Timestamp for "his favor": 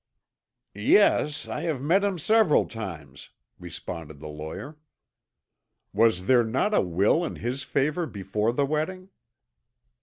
7.35-8.07